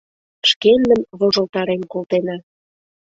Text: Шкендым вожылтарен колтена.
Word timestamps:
Шкендым 0.49 1.01
вожылтарен 1.19 1.81
колтена. 1.91 2.37